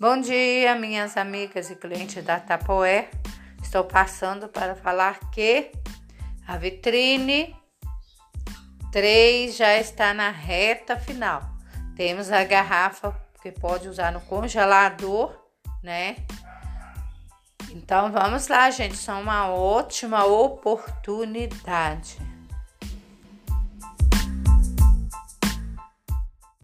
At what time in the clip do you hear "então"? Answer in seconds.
17.72-18.12